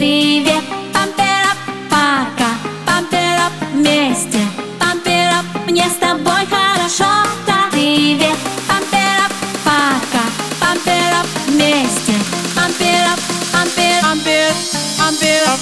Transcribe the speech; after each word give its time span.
Привет, 0.00 0.64
памперап, 0.94 1.58
пока 1.90 2.48
Памперап 2.86 3.52
вместе 3.74 4.38
Памперап, 4.80 5.44
мне 5.66 5.84
с 5.90 5.96
тобой 5.96 6.46
хорошо. 6.48 7.28
Да. 7.46 7.68
Привет, 7.70 8.38
памперап, 8.66 9.30
пока 9.62 10.24
Памперап 10.58 11.26
вместе 11.46 12.14
Памперап, 12.56 13.20
пампер, 13.52 14.00
Пампер, 14.00 14.52
памперап 14.96 15.60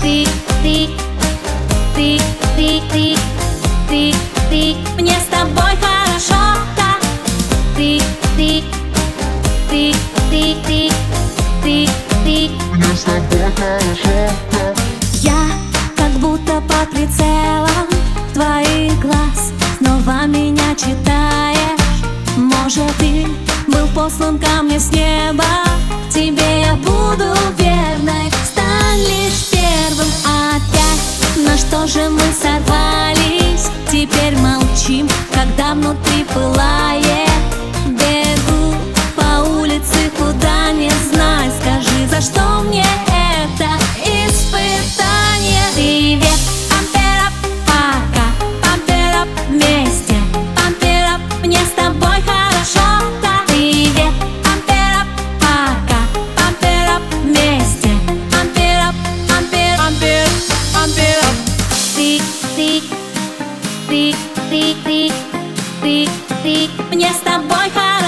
ты, 0.00 0.26
ты, 0.62 0.88
ты, 1.96 2.20
ты, 2.54 2.80
ты, 2.92 3.16
ты, 3.88 4.14
ты, 4.48 4.76
мне 4.96 5.18
с 5.18 5.24
тобой 5.24 5.76
хорошо, 5.82 6.51
я 15.22 15.46
как 15.96 16.10
будто 16.20 16.60
под 16.68 16.90
прицелом 16.90 17.86
твоих 18.32 18.98
глаз 19.00 19.52
Снова 20.02 20.26
меня 20.26 20.74
читаешь. 20.74 22.02
Может, 22.36 22.96
ты 22.98 23.26
был 23.68 23.86
послан 23.94 24.38
ко 24.38 24.62
мне 24.62 24.78
с 24.80 24.90
неба? 24.90 25.44
Тебе 26.08 26.62
я 26.62 26.74
буду 26.74 27.34
верной. 27.58 28.30
Стань 28.44 29.00
лишь 29.00 29.50
первым 29.50 30.08
опять. 30.24 31.46
На 31.46 31.56
что 31.56 31.86
же 31.86 32.08
мы 32.10 32.22
сорвались? 32.32 33.70
Теперь 33.90 34.36
молчим, 34.38 35.08
когда 35.32 35.74
внутри 35.74 36.24
пылает 36.32 37.21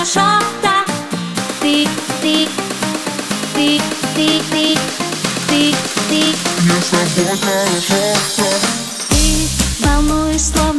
тобой 0.05 0.13
хорошо, 0.13 0.21
да. 0.63 0.85
Ты, 1.61 1.89
ты, 2.21 2.49
ты, 3.55 3.81
ты, 4.15 4.41
ты, 4.51 4.77
ты, 5.49 5.75
ты, 6.09 6.35
Мне 6.63 6.81
с 6.81 6.91
тобой 6.91 7.39
хорошо, 10.29 10.74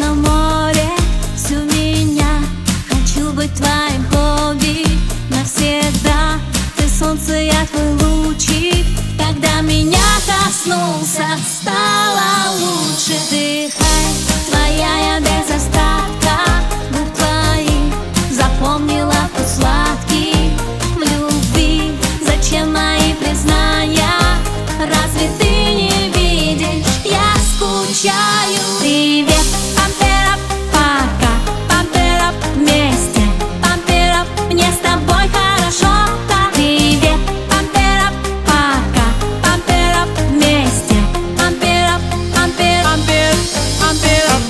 скучаю. 27.96 28.60
Привет, 28.80 29.46
памперап, 29.76 30.40
пока, 30.72 31.32
памперап 31.70 32.36
вместе, 32.56 33.22
памперап, 33.62 34.28
мне 34.52 34.66
с 34.72 34.80
тобой 34.80 35.30
хорошо, 35.30 36.12
да. 36.28 36.50
Привет, 36.54 37.20
памперап, 37.50 38.14
пока, 38.46 39.06
памперап 39.44 40.10
вместе, 40.30 40.96
памперап, 41.38 42.02
пампер, 42.34 42.84
Пампер, 42.84 43.36
памперап 43.80 44.42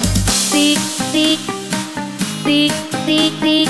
ты, 0.51 0.77
ты, 1.11 1.37
ты, 2.43 2.71
ты, 3.05 3.31
ты, 3.41 3.67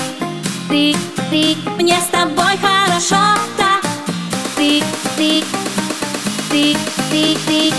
ты, 0.68 0.96
ты, 1.30 1.56
мне 1.76 1.98
с 2.00 2.06
тобой 2.10 2.56
хорошо, 2.60 3.38
да. 3.58 3.80
Ты, 4.56 4.82
ты, 5.16 5.44
ты, 6.50 6.76
ты, 7.10 7.36
ты, 7.46 7.72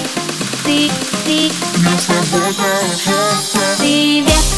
ты, 0.67 0.91
ты, 1.25 1.51
Мне 1.77 1.99
с 1.99 2.07
тобой 2.07 2.55
хорошо, 2.55 3.13
да 3.55 3.77
привет, 3.79 4.56